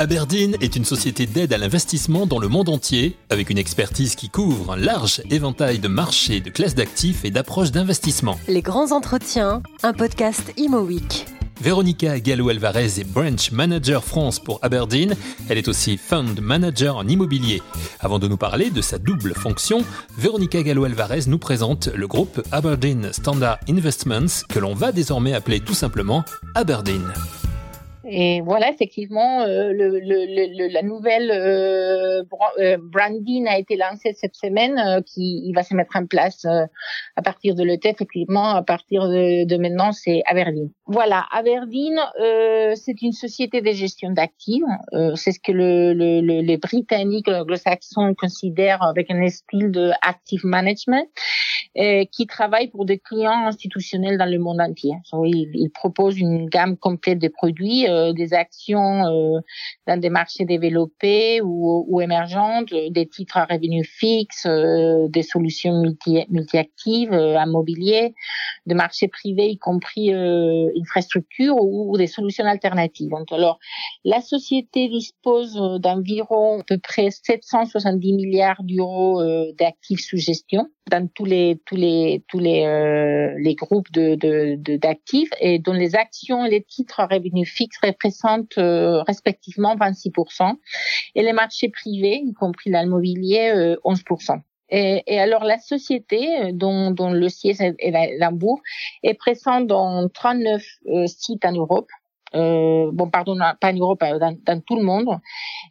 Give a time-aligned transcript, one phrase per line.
[0.00, 4.30] Aberdeen est une société d'aide à l'investissement dans le monde entier, avec une expertise qui
[4.30, 8.38] couvre un large éventail de marchés, de classes d'actifs et d'approches d'investissement.
[8.48, 10.88] Les grands entretiens, un podcast Imo.
[11.60, 15.14] Véronica Gallo-Alvarez est Branch Manager France pour Aberdeen.
[15.48, 17.62] Elle est aussi Fund Manager en immobilier.
[18.00, 19.84] Avant de nous parler de sa double fonction,
[20.16, 25.74] Véronica Gallo-Alvarez nous présente le groupe Aberdeen Standard Investments que l'on va désormais appeler tout
[25.74, 27.12] simplement Aberdeen.
[28.12, 32.24] Et voilà, effectivement, euh, le, le, la nouvelle euh,
[32.58, 36.44] euh, branding a été lancée cette semaine, euh, qui il va se mettre en place
[36.44, 37.90] à partir de l'été.
[37.90, 40.70] Effectivement, à partir de, de maintenant, c'est Aberdeen.
[40.86, 42.00] Voilà, Aberdeen,
[42.74, 44.64] c'est une société de gestion d'actifs.
[45.14, 51.06] c'est ce que le, les Britanniques, les anglo-saxons considèrent avec un style de active management,
[51.76, 54.92] qui travaille pour des clients institutionnels dans le monde entier.
[55.24, 59.40] il, il propose une gamme complète de produits euh, des actions euh,
[59.86, 65.80] dans des marchés développés ou, ou émergentes, des titres à revenus fixes, euh, des solutions
[65.80, 68.14] multi, multi-actives, immobilier,
[68.66, 73.10] de marchés privés, y compris infrastructures ou, des solutions alternatives.
[73.10, 73.58] Donc, alors,
[74.04, 79.22] la société dispose d'environ à peu près 770 milliards d'euros
[79.58, 84.16] d'actifs sous gestion dans tous les tous les tous les les groupes de
[84.76, 90.54] d'actifs et dont les actions et les titres à revenus fixes représentent euh, respectivement 26%,
[91.14, 94.32] et les marchés privés, y compris l'immobilier, 11%.
[94.32, 94.36] Euh,
[94.72, 98.60] et, et, alors la société, euh, dont, dont le siège est à Hambourg,
[99.02, 100.62] est présente dans 39
[101.06, 101.88] sites en Europe,
[102.34, 105.18] euh, bon, pardon, pas en Europe, euh, dans, tout le monde.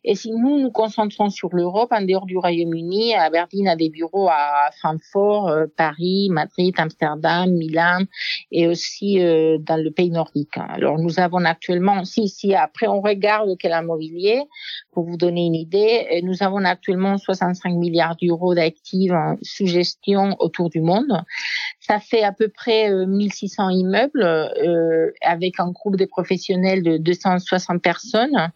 [0.04, 4.28] Et si nous nous concentrons sur l'Europe, en dehors du Royaume-Uni, Aberdeen a des bureaux
[4.30, 8.04] à Francfort, euh, Paris, Madrid, Amsterdam, Milan,
[8.52, 10.58] et aussi euh, dans le pays nordique.
[10.58, 14.44] Alors nous avons actuellement, si si après on regarde quel immobilier,
[14.92, 20.70] pour vous donner une idée, nous avons actuellement 65 milliards d'euros d'actifs sous gestion autour
[20.70, 21.24] du monde.
[21.90, 24.24] Ça fait à peu près 1600 immeubles
[25.22, 28.52] avec un groupe de professionnels de 260 personnes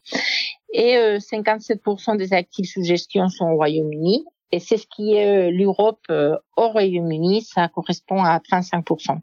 [0.73, 4.25] et 57% euh, des actifs sous gestion sont au Royaume-Uni.
[4.51, 9.19] Et c'est ce qui est euh, l'Europe euh, au Royaume-Uni, ça correspond à 35%.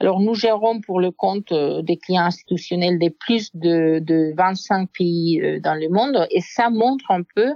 [0.00, 5.74] Alors nous gérons pour le compte des clients institutionnels des plus de 25 pays dans
[5.74, 7.54] le monde et ça montre un peu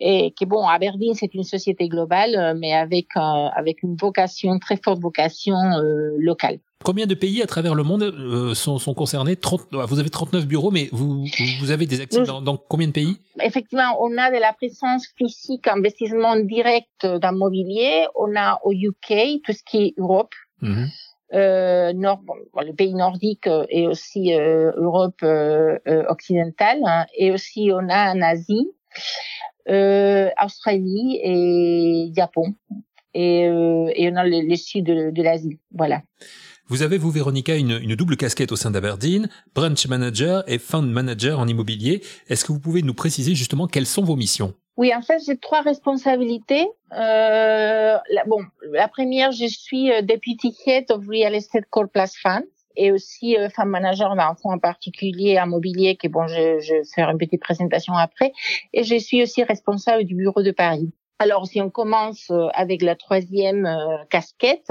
[0.00, 5.00] et que bon, Aberdeen c'est une société globale mais avec avec une vocation très forte
[5.00, 5.56] vocation
[6.18, 6.58] locale.
[6.82, 9.36] Combien de pays à travers le monde euh, sont, sont, concernés?
[9.36, 11.26] 30, euh, Vous avez 39 bureaux, mais vous,
[11.60, 13.18] vous avez des actifs dans, dans, combien de pays?
[13.42, 18.06] Effectivement, on a de la présence physique, investissement direct dans mobilier.
[18.14, 20.32] On a au UK tout ce qui est Europe.
[20.62, 20.88] Mhm.
[21.34, 22.34] Euh, nord, bon,
[22.64, 25.22] le pays nordique euh, et aussi euh, Europe
[26.08, 28.70] occidentale, hein, et aussi on a en Asie,
[30.42, 32.54] Australie et Japon,
[33.14, 36.02] et, et on a le, le sud de, de l'Asie, voilà.
[36.66, 40.86] Vous avez, vous, Véronica, une, une double casquette au sein d'Aberdeen, branch manager et fund
[40.86, 42.00] manager en immobilier.
[42.28, 44.54] Est-ce que vous pouvez nous préciser justement quelles sont vos missions?
[44.76, 46.68] Oui, en fait, j'ai trois responsabilités.
[46.92, 52.12] Euh, la, bon, la première, je suis euh, Deputy Head of Real Estate Core Plus
[52.22, 52.44] Fund
[52.80, 56.84] et aussi euh, fund manager d'un fonds en particulier immobilier que bon, je, je vais
[56.94, 58.32] faire une petite présentation après.
[58.72, 60.90] Et je suis aussi responsable du bureau de Paris.
[61.22, 64.70] Alors, si on commence euh, avec la troisième euh, casquette,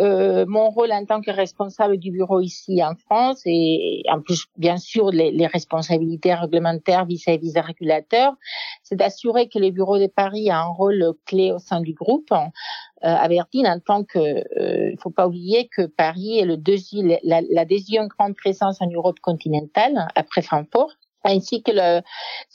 [0.00, 4.46] euh, mon rôle en tant que responsable du bureau ici en France et en plus,
[4.56, 8.32] bien sûr, les, responsabilités réglementaires vis-à-vis des régulateurs,
[8.82, 12.32] c'est d'assurer que le bureau de Paris a un rôle clé au sein du groupe.
[12.32, 12.38] Euh,
[13.02, 14.42] Aberdeen, en tant que,
[14.90, 20.08] il faut pas oublier que Paris est la, la deuxième grande présence en Europe continentale
[20.16, 20.90] après Francfort
[21.24, 22.00] ainsi que le,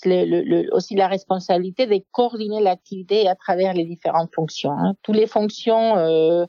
[0.05, 4.71] le, le, aussi la responsabilité de coordonner l'activité à travers les différentes fonctions.
[4.71, 4.93] Hein.
[5.03, 6.45] Toutes les fonctions euh,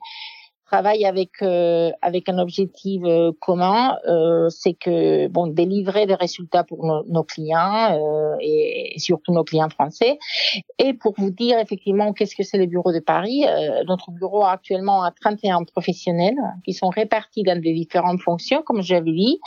[0.67, 6.65] travaillent avec euh, avec un objectif euh, commun, euh, c'est que bon délivrer des résultats
[6.65, 10.19] pour nos, nos clients euh, et, surtout nos clients français.
[10.79, 14.43] Et pour vous dire effectivement qu'est-ce que c'est le bureau de Paris, euh, notre bureau
[14.43, 19.39] a actuellement a 31 professionnels qui sont répartis dans des différentes fonctions, comme j'avais dit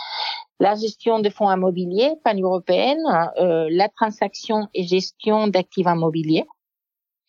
[0.59, 3.03] la gestion de fonds immobiliers pan-européenne,
[3.38, 6.45] euh, la transaction et gestion d'actifs immobiliers,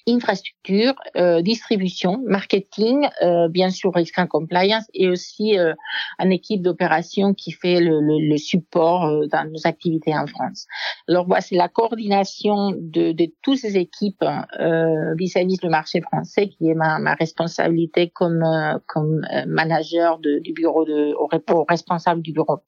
[0.08, 5.74] infrastructure, euh, distribution, marketing, euh, bien sûr risk and compliance et aussi euh,
[6.18, 10.66] une équipe d'opération qui fait le, le, le support euh, dans nos activités en France.
[11.06, 14.24] Alors c'est la coordination de, de toutes ces équipes
[14.58, 18.42] euh, vis-à-vis le marché français qui est ma, ma responsabilité comme
[18.88, 22.60] comme manager de, du bureau de au, au responsable du bureau.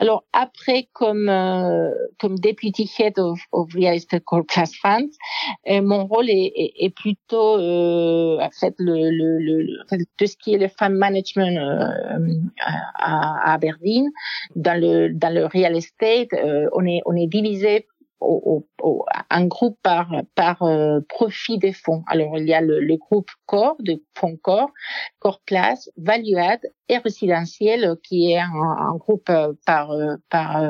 [0.00, 5.10] Alors après, comme euh, comme deputy head of, of Real Estate Core Class Funds,
[5.68, 9.66] euh, mon rôle est, est, est plutôt euh, en fait le, le, le,
[10.16, 12.18] tout ce qui est le fund management euh,
[12.96, 14.08] à, à Aberdeen
[14.56, 16.32] dans le dans le real estate.
[16.32, 17.86] Euh, on est on est divisé
[18.20, 22.02] au, au, un groupe par par euh, profit des fonds.
[22.06, 24.70] Alors il y a le, le groupe Core de fonds Core,
[25.18, 30.62] Core Class, Value Add et résidentiel qui est un, un groupe euh, par euh, par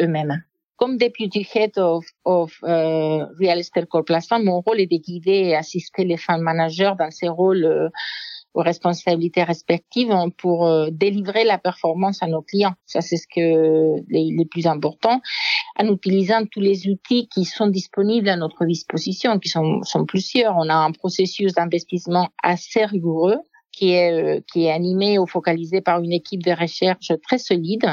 [0.00, 0.42] eux-mêmes.
[0.76, 5.56] Comme deputy head of, of Real Estate Core Platform, mon rôle est de guider et
[5.56, 7.90] assister les fund managers dans ces rôles
[8.54, 12.74] aux responsabilités respectives pour euh, délivrer la performance à nos clients.
[12.86, 15.20] Ça, c'est ce que les, les, plus important,
[15.78, 20.56] en utilisant tous les outils qui sont disponibles à notre disposition, qui sont, plusieurs.
[20.56, 23.38] On a un processus d'investissement assez rigoureux
[23.72, 27.86] qui est euh, qui est animé ou focalisé par une équipe de recherche très solide,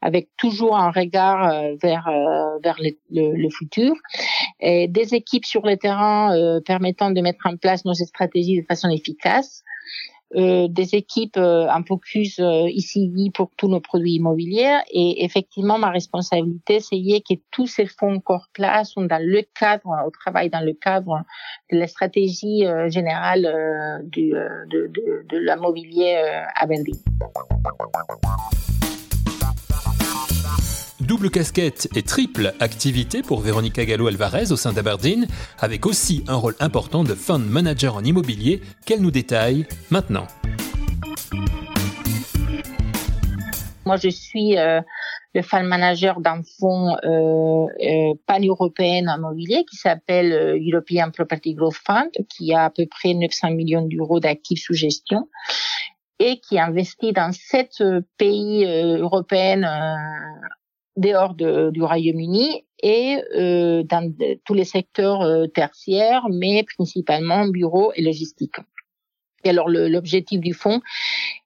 [0.00, 2.08] avec toujours un regard euh, vers
[2.62, 2.78] vers
[3.10, 3.94] le, futur,
[4.60, 6.34] et des équipes sur le terrain
[6.64, 9.64] permettant de mettre en place nos stratégies de façon efficace,
[10.34, 15.78] euh, des équipes euh, en focus euh, ici pour tous nos produits immobiliers et effectivement
[15.78, 20.48] ma responsabilité c'est que tous ces fonds corps plat sont dans le cadre au travail
[20.48, 21.22] dans le cadre
[21.70, 26.16] de la stratégie euh, générale du, de, de, de la mobilier
[26.54, 26.92] à Berlin.
[31.12, 35.26] Double casquette et triple activité pour Véronica Gallo-Alvarez au sein d'Aberdeen,
[35.58, 40.26] avec aussi un rôle important de fund manager en immobilier qu'elle nous détaille maintenant.
[43.84, 44.80] Moi, je suis euh,
[45.34, 50.32] le fund manager d'un fonds euh, euh, pan-européen en immobilier qui s'appelle
[50.66, 55.28] European Property Growth Fund, qui a à peu près 900 millions d'euros d'actifs sous gestion
[56.18, 57.84] et qui investit dans sept
[58.16, 59.60] pays européens
[60.96, 64.12] dehors de, du Royaume-Uni et euh, dans
[64.44, 68.56] tous les secteurs euh, tertiaires, mais principalement bureaux et logistique.
[69.44, 70.80] Et alors l'objectif du fonds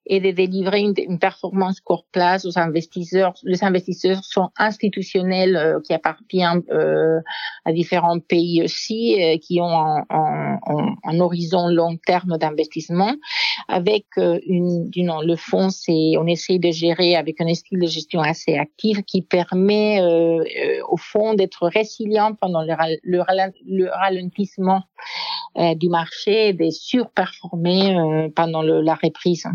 [0.07, 3.35] et de délivrer une, une, performance core place aux investisseurs.
[3.43, 7.19] Les investisseurs sont institutionnels euh, qui appartiennent euh,
[7.65, 10.59] à différents pays aussi, euh, qui ont un, un,
[11.03, 13.15] un, horizon long terme d'investissement.
[13.69, 18.21] Avec euh, une, le fonds, c'est on essaie de gérer avec un style de gestion
[18.21, 20.45] assez actif qui permet euh,
[20.89, 24.83] au fond d'être résilient pendant le ralentissement
[25.77, 29.47] du marché, de surperformer pendant le, la reprise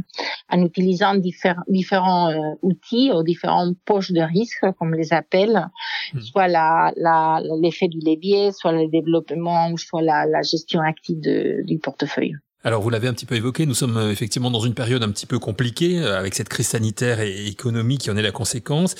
[0.52, 5.68] en utilisant différents, différents euh, outils ou différentes poches de risque, comme les appelle,
[6.14, 6.20] hmm.
[6.20, 11.64] soit la, la, l'effet du levier, soit le développement, soit la, la gestion active de,
[11.66, 12.36] du portefeuille.
[12.64, 15.10] Alors vous l'avez un petit peu évoqué, nous sommes euh, effectivement dans une période un
[15.10, 18.94] petit peu compliquée euh, avec cette crise sanitaire et économique qui en est la conséquence.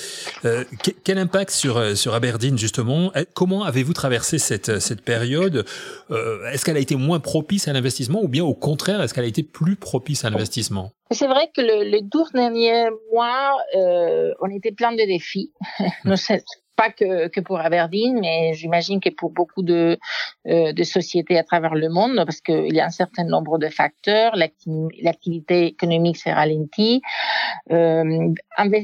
[0.44, 0.64] Euh,
[1.04, 3.12] quel impact sur sur Aberdeen justement?
[3.34, 5.64] Comment avez-vous traversé cette cette période?
[6.10, 9.24] Euh, Est-ce qu'elle a été moins propice à l'investissement ou bien au contraire est-ce qu'elle
[9.24, 10.92] a été plus propice à l'investissement?
[11.12, 15.52] C'est vrai que le, les 12 derniers mois, euh, on était plein de défis.
[16.04, 16.14] Mmh
[16.76, 19.98] pas que, que pour Aberdeen, mais j'imagine que pour beaucoup de,
[20.48, 23.68] euh, de sociétés à travers le monde, parce qu'il y a un certain nombre de
[23.68, 24.34] facteurs.
[24.36, 27.02] L'activité économique s'est ralentie.
[27.70, 28.32] Euh,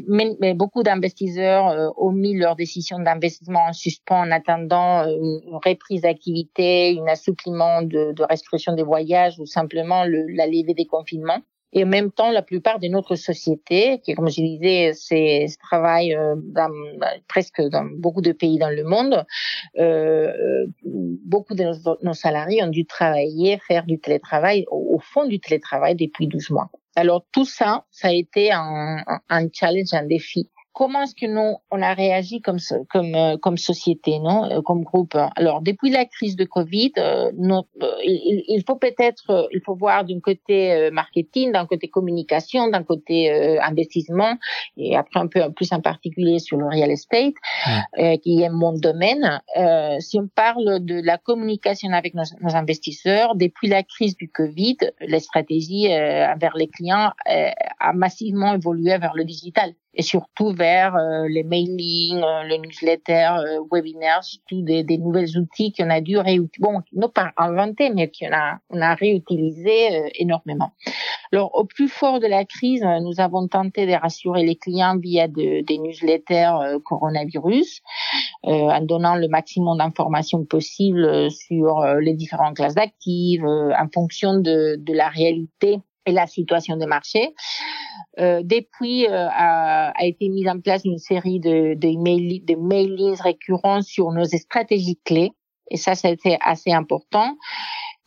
[0.08, 5.59] mais, beaucoup d'investisseurs euh, ont mis leur décision d'investissement en suspens en attendant euh, une
[5.64, 10.87] reprise d'activité, un assouplissement de, de restriction des voyages ou simplement le, la levée des
[10.87, 11.40] confinements.
[11.73, 16.15] Et en même temps, la plupart de notre société, qui, comme je disais, c'est travaille
[16.15, 16.71] euh, dans,
[17.29, 19.27] presque dans beaucoup de pays dans le monde,
[19.79, 25.27] euh, beaucoup de nos, nos, salariés ont dû travailler, faire du télétravail, au, au, fond
[25.27, 26.71] du télétravail depuis 12 mois.
[26.97, 31.57] Alors tout ça, ça a été un, un challenge, un défi comment est-ce que nous
[31.71, 32.59] on a réagi comme
[32.91, 37.31] comme euh, comme société, non, euh, comme groupe Alors depuis la crise de Covid, euh,
[38.05, 43.31] il, il, faut peut-être il faut voir d'un côté marketing, d'un côté communication, d'un côté
[43.61, 44.35] investissement
[44.77, 47.35] et après un peu plus en particulier sur le real estate
[48.23, 49.41] qui est mon domaine.
[50.01, 54.79] si on parle de la communication avec nos, nos, investisseurs, depuis la crise du Covid,
[55.01, 60.95] la stratégie envers les clients a massivement évolué vers le digital et surtout vers vers
[61.29, 63.29] les mailings, le newsletter,
[63.71, 68.09] webinaires, tous des, des nouvelles outils qu'on a dû réutiliser, bon, non pas inventer, mais
[68.09, 69.73] qu'on a, on a réutilisé
[70.15, 70.71] énormément.
[71.33, 75.29] Alors, au plus fort de la crise, nous avons tenté de rassurer les clients via
[75.29, 77.83] de, des newsletters coronavirus,
[78.43, 85.09] en donnant le maximum d'informations possibles sur les différentes classes d'actifs, en fonction de la
[85.09, 87.35] réalité et la situation des marchés.
[88.19, 92.55] Euh, depuis euh, a, a, été mise en place une série de, de, mail, de
[92.57, 95.33] mailings récurrents sur nos stratégies clés.
[95.71, 97.37] Et ça, c'était assez important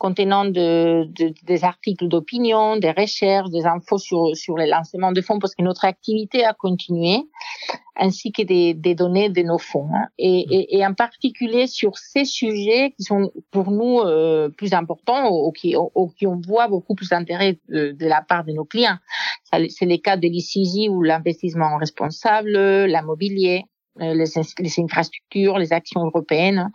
[0.02, 5.20] contenant de, de, des articles d'opinion, des recherches, des infos sur, sur les lancements de
[5.20, 7.18] fonds, parce que notre activité a continué,
[7.94, 9.88] ainsi que des, des données de nos fonds.
[9.94, 10.08] Hein.
[10.18, 15.30] Et, et, et, en particulier sur ces sujets qui sont pour nous euh, plus importants,
[15.30, 18.64] ou, qui, ou, qui on voit beaucoup plus d'intérêt de, de, la part de nos
[18.64, 18.98] clients.
[19.52, 22.50] C'est les cas de l'ICG ou l'investissement responsable,
[22.86, 23.66] l'immobilier,
[24.00, 24.24] euh, les,
[24.58, 26.72] les infrastructures, les actions européennes,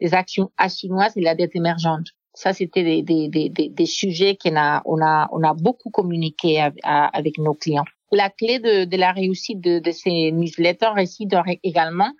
[0.00, 2.08] les actions chinoises et la dette émergente.
[2.38, 6.64] Ça, c'était des, des, des, des, sujets qu'on a, on a, on a beaucoup communiqué
[6.84, 7.84] avec nos clients.
[8.12, 12.12] La clé de, de la réussite de, de ces newsletters réside également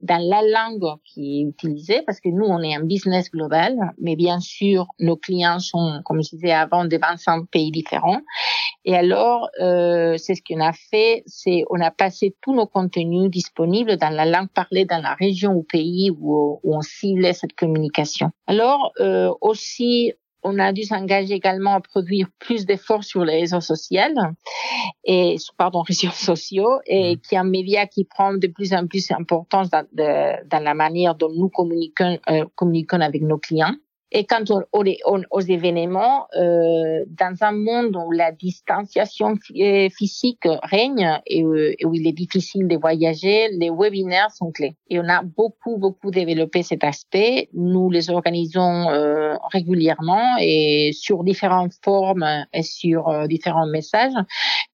[0.00, 4.16] dans la langue qui est utilisée, parce que nous, on est un business global, mais
[4.16, 8.20] bien sûr, nos clients sont, comme je disais avant, de 25 pays différents.
[8.84, 13.30] Et alors, euh, c'est ce qu'on a fait, c'est on a passé tous nos contenus
[13.30, 17.54] disponibles dans la langue parlée dans la région ou pays où, où on ciblait cette
[17.54, 18.30] communication.
[18.46, 23.60] Alors, euh, aussi, on a dû s'engager également à produire plus d'efforts sur les réseaux
[23.60, 24.00] sociaux
[25.04, 27.20] et pardon réseaux sociaux et mmh.
[27.20, 31.14] qui est un média qui prend de plus en plus d'importance dans, dans, la manière
[31.14, 33.74] dont nous communiquons, euh, communiquons avec nos clients.
[34.12, 41.44] Et quant aux, événements, euh, dans un monde où la distanciation euh, physique règne et,
[41.44, 44.74] euh, où il est difficile de voyager, les webinaires sont clés.
[44.88, 47.48] Et on a beaucoup, beaucoup développé cet aspect.
[47.54, 54.12] Nous les organisons euh, régulièrement et sur différentes formes et sur euh, différents messages.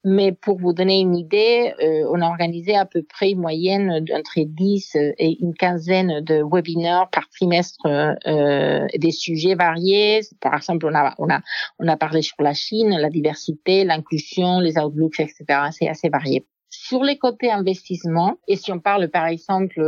[0.03, 1.73] Mais pour vous donner une idée,
[2.13, 7.09] on a organisé à peu près une moyenne d'entre 10 et une quinzaine de webinaires
[7.11, 7.83] par trimestre
[8.25, 10.21] des sujets variés.
[10.41, 11.41] Par exemple, on a, on a,
[11.79, 15.45] on a parlé sur la Chine, la diversité, l'inclusion, les outlooks, etc.
[15.71, 16.47] C'est assez varié.
[16.69, 19.81] Sur les côtés investissement, et si on parle par exemple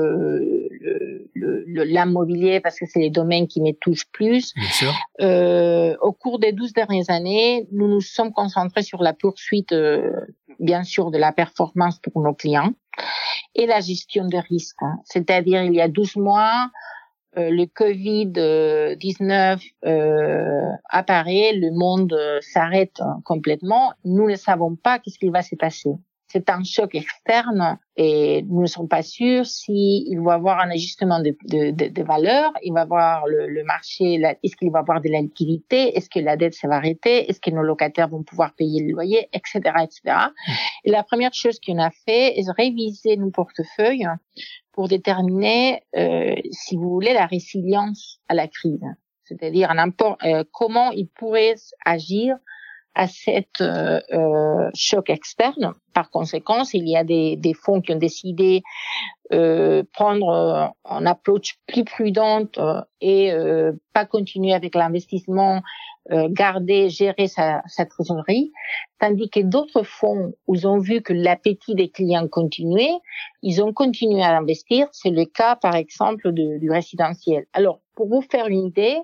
[1.85, 4.55] l'immobilier, parce que c'est les domaines qui me touchent plus,
[5.21, 10.11] euh, au cours des 12 dernières années, nous nous sommes concentrés sur la poursuite, euh,
[10.61, 12.73] bien sûr, de la performance pour nos clients
[13.55, 14.83] et la gestion des risques.
[14.83, 14.99] Hein.
[15.05, 16.98] C'est-à-dire, il y a 12 mois, euh,
[17.37, 23.93] le Covid-19 euh, apparaît, le monde euh, s'arrête complètement.
[24.05, 25.91] Nous ne savons pas qu'est-ce qui va se passer.
[26.31, 30.71] C'est un choc externe et nous ne sommes pas sûrs s'il va y avoir un
[30.71, 34.71] ajustement de, de, de, de valeur, il va y avoir le, le marché, est-ce qu'il
[34.71, 37.51] va y avoir de la liquidité, est-ce que la dette ça va arrêter, est-ce que
[37.51, 40.19] nos locataires vont pouvoir payer le loyer, etc., etc.
[40.85, 44.07] Et la première chose qu'on a fait est réviser nos portefeuilles
[44.79, 48.87] pour déterminer, euh, si vous voulez, la résilience à la crise.
[49.25, 49.73] C'est-à-dire
[50.23, 52.37] euh, comment ils pourraient agir
[52.99, 55.73] à cette euh, euh, choc externe.
[55.95, 58.63] Par conséquent, il y a des, des fonds qui ont décidé
[59.33, 62.59] euh, prendre une approche plus prudente
[63.01, 63.33] et
[63.93, 65.61] pas continuer avec l'investissement
[66.11, 68.51] euh, garder, gérer sa, sa trésorerie,
[68.99, 72.95] tandis que d'autres fonds, où ils ont vu que l'appétit des clients continuait,
[73.43, 74.89] ils ont continué à investir.
[74.93, 77.45] C'est le cas, par exemple, du résidentiel.
[77.53, 78.97] Alors, pour vous faire une idée,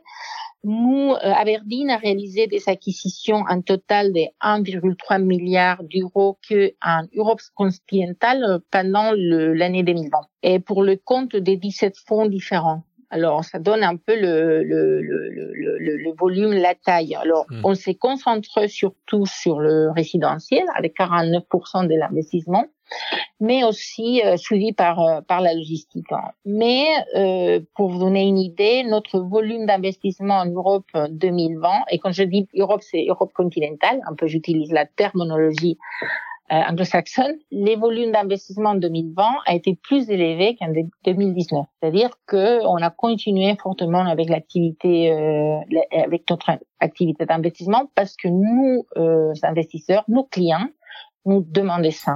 [0.63, 6.39] nous, euh, Aberdeen a réalisé des acquisitions en total de 1,3 milliard d'euros
[6.81, 10.11] en Europe continentale pendant l'année 2020.
[10.45, 12.85] Et pour le compte des 17 fonds différents.
[13.14, 17.14] Alors, ça donne un peu le, le, le, le volume, la taille.
[17.14, 17.61] Alors, hmm.
[17.62, 22.64] on s'est concentré surtout sur le résidentiel avec 49% de l'investissement,
[23.38, 26.09] mais aussi euh, suivi par euh, par la logistique.
[26.44, 32.11] Mais euh, pour vous donner une idée, notre volume d'investissement en Europe 2020, et quand
[32.11, 35.78] je dis Europe, c'est Europe continentale, un peu j'utilise la terminologie
[36.51, 40.73] anglo-saxonne, les volumes d'investissement en 2020 a été plus élevé qu'en
[41.05, 41.67] 2019.
[41.81, 45.59] C'est-à-dire qu'on a continué fortement avec l'activité, euh,
[45.93, 50.69] avec notre activité d'investissement parce que nous, euh, investisseurs, nos clients,
[51.25, 52.15] nous demandaient ça.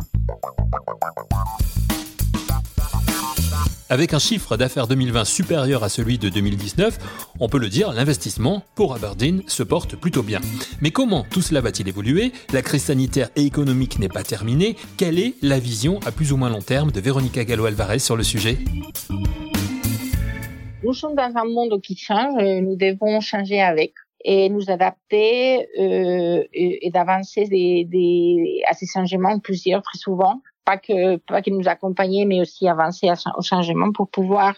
[3.90, 6.98] Avec un chiffre d'affaires 2020 supérieur à celui de 2019,
[7.40, 10.40] on peut le dire, l'investissement pour Aberdeen se porte plutôt bien.
[10.82, 12.32] Mais comment tout cela va-t-il évoluer?
[12.52, 14.76] La crise sanitaire et économique n'est pas terminée.
[14.98, 18.24] Quelle est la vision à plus ou moins long terme de Véronica Gallo-Alvarez sur le
[18.24, 18.58] sujet?
[20.84, 26.44] Nous sommes dans un monde qui change, nous devons changer avec et nous adapter euh,
[26.52, 31.68] et, d'avancer des, des, à ces changements plusieurs très souvent pas que pas que nous
[31.68, 33.08] accompagner mais aussi avancer
[33.38, 34.54] au changement pour pouvoir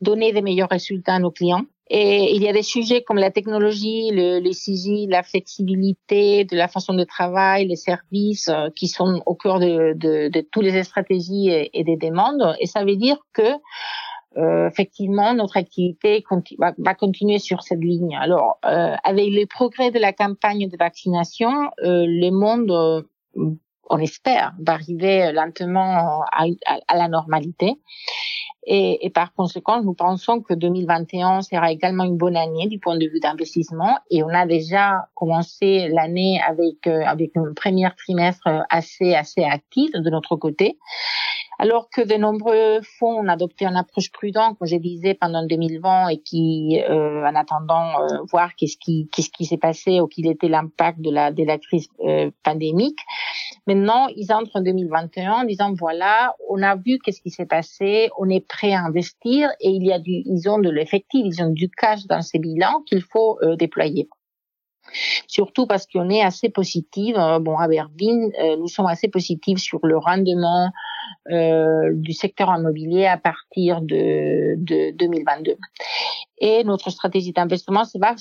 [0.00, 3.30] donner des meilleurs résultats à nos clients et il y a des sujets comme la
[3.30, 9.20] technologie, le, CG, la flexibilité de la façon de travail, les services euh, qui sont
[9.26, 12.56] au cœur de, de, de toutes les stratégies et, des demandes.
[12.60, 13.42] Et ça veut dire que
[14.38, 16.24] euh, effectivement, notre activité
[16.58, 18.16] va, va, continuer sur cette ligne.
[18.16, 21.50] Alors, euh, avec les progrès de la campagne de vaccination,
[21.84, 23.02] euh, le monde, euh,
[23.90, 26.44] on espère, va arriver lentement à,
[26.88, 27.78] à, la normalité.
[28.64, 32.96] Et, et, par conséquent, nous pensons que 2021 sera également une bonne année du point
[32.96, 33.98] de vue d'investissement.
[34.10, 39.90] Et on a déjà commencé l'année avec euh, avec un premier trimestre assez assez actif
[39.92, 40.78] de notre côté.
[41.62, 46.08] Alors que de nombreux fonds ont adopté une approche prudente, comme je disais, pendant 2020
[46.08, 50.26] et qui, euh, en attendant euh, voir qu'est-ce qui, qu'est-ce qui s'est passé ou quel
[50.26, 52.98] était l'impact de la, de la crise euh, pandémique,
[53.66, 58.10] maintenant ils entrent en 2021 en disant voilà, on a vu qu'est-ce qui s'est passé,
[58.18, 61.42] on est prêt à investir et il y a du, ils ont de l'effectif, ils
[61.42, 64.08] ont du cash dans ces bilans qu'il faut euh, déployer.
[65.26, 67.16] Surtout parce qu'on est assez positif.
[67.16, 70.70] Euh, bon, à Berlin, euh, nous sommes assez positifs sur le rendement
[71.30, 75.56] euh, du secteur immobilier à partir de, de 2022.
[76.38, 78.14] Et notre stratégie d'investissement va,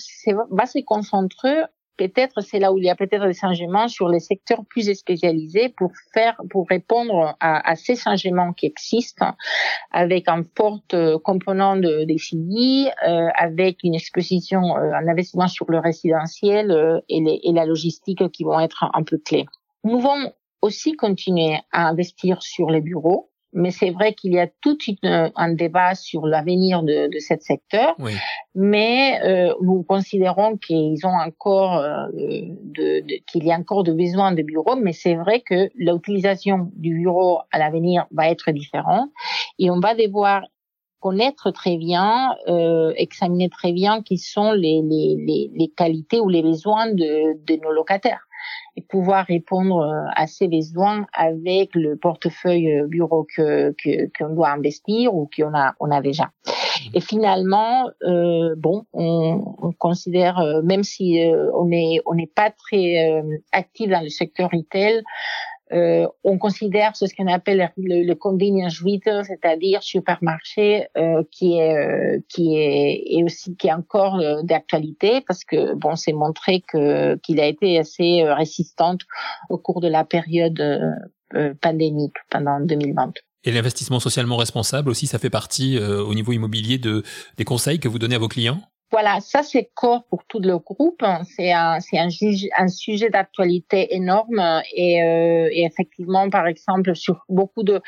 [0.51, 1.63] va se concentrer
[2.07, 5.69] peut-être c'est là où il y a peut-être des changements sur les secteurs plus spécialisés
[5.69, 9.33] pour faire pour répondre à, à ces changements qui existent
[9.91, 12.17] avec un fort euh, component de, des
[13.07, 17.65] euh, avec une exposition euh, un investissement sur le résidentiel euh, et, les, et la
[17.65, 19.45] logistique qui vont être un peu clés.
[19.83, 20.31] Nous allons
[20.61, 25.53] aussi continuer à investir sur les bureaux mais c'est vrai qu'il y a tout un
[25.53, 27.95] débat sur l'avenir de, de ce secteur.
[27.99, 28.13] Oui.
[28.55, 33.93] Mais euh, nous considérons qu'ils ont encore euh, de, de, qu'il y a encore de
[33.93, 39.09] besoin de bureaux, mais c'est vrai que l'utilisation du bureau à l'avenir va être différente
[39.59, 40.43] et on va devoir
[40.99, 46.29] connaître très bien, euh, examiner très bien qui sont les, les, les, les, qualités ou
[46.29, 48.27] les besoins de, de nos locataires
[48.77, 53.75] et pouvoir répondre euh, à ces besoins avec le portefeuille euh, bureau que
[54.17, 56.25] qu'on doit investir ou qu'on a on a déjà.
[56.25, 56.51] Mmh.
[56.95, 61.21] Et finalement, euh, bon, on, on considère, euh, même si
[61.53, 65.03] on est on n'est pas très actif dans le secteur retail,
[65.73, 71.77] euh, on considère ce qu'on appelle le, le, convenience retail, c'est-à-dire supermarché euh, qui est
[71.77, 76.61] euh, qui est et aussi qui est encore euh, d'actualité parce que bon, c'est montré
[76.67, 79.01] que qu'il a été assez euh, résistante
[79.49, 80.61] au cours de la période
[81.61, 83.13] pandémique pendant 2020.
[83.45, 87.03] Et l'investissement socialement responsable aussi, ça fait partie au niveau immobilier de
[87.37, 88.61] des conseils que vous donnez à vos clients?
[88.91, 91.03] Voilà, ça c'est corps pour tout le groupe.
[91.23, 92.09] C'est un, c'est un,
[92.57, 97.81] un, sujet d'actualité énorme et, euh, et, effectivement, par exemple, sur beaucoup de,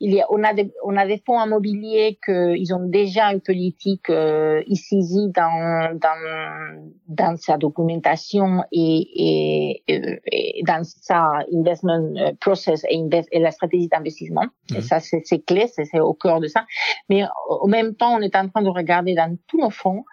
[0.00, 3.32] il y a, on a des, on a des fonds immobiliers que ils ont déjà
[3.32, 4.98] une politique euh, ici
[5.32, 13.28] dans, dans, dans sa documentation et, et, et dans sa investment euh, process et, invest,
[13.30, 14.46] et la stratégie d'investissement.
[14.74, 14.82] Et mmh.
[14.82, 16.64] ça c'est, c'est clé, c'est, c'est au cœur de ça.
[17.08, 20.04] Mais au même temps, on est en train de regarder dans tous nos fonds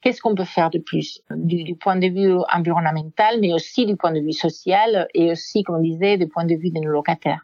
[0.00, 1.20] qu'est-ce qu'on peut faire de plus?
[1.30, 5.76] Du, point de vue environnemental, mais aussi du point de vue social et aussi, comme
[5.76, 7.40] on disait, du point de vue de nos locataires.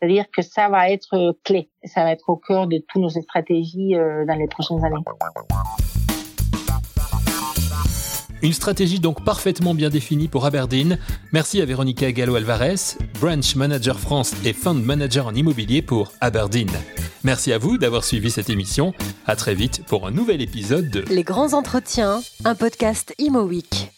[0.00, 3.96] C'est-à-dire que ça va être clé, ça va être au cœur de toutes nos stratégies
[3.96, 5.02] euh, dans les prochaines années.
[8.42, 10.98] Une stratégie donc parfaitement bien définie pour Aberdeen.
[11.32, 16.70] Merci à Véronica Gallo-Alvarez, Branch Manager France et Fund Manager en immobilier pour Aberdeen.
[17.24, 18.94] Merci à vous d'avoir suivi cette émission.
[19.26, 23.90] À très vite pour un nouvel épisode de Les grands entretiens, un podcast Imo Week.